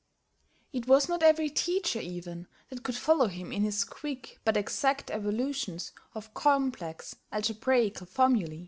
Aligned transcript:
It 0.73 0.87
was 0.87 1.07
not 1.07 1.21
every 1.21 1.47
teacher 1.51 1.99
even 1.99 2.47
that 2.69 2.81
could 2.81 2.95
follow 2.95 3.27
him 3.27 3.51
in 3.51 3.61
his 3.61 3.83
quick 3.83 4.39
but 4.43 4.57
exact 4.57 5.11
evolutions 5.11 5.91
of 6.15 6.33
complex 6.33 7.17
algebraical 7.31 8.07
formulæ. 8.07 8.59